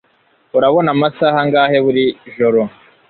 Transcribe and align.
Urabona 0.57 0.89
amasaha 0.95 1.37
angahe 1.43 1.77
buri 1.85 2.03
joro 2.35 2.61